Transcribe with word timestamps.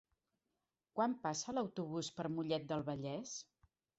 Quan 0.99 1.13
passa 1.25 1.53
l'autobús 1.57 2.09
per 2.17 2.27
Mollet 2.37 2.65
del 2.73 2.87
Vallès? 2.91 3.37